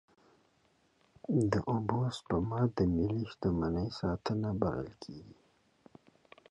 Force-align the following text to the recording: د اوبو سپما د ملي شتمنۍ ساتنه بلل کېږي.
د 1.51 1.53
اوبو 1.71 1.99
سپما 2.17 2.61
د 2.75 2.77
ملي 2.95 3.23
شتمنۍ 3.31 3.87
ساتنه 3.99 4.49
بلل 4.61 4.89
کېږي. 5.03 5.37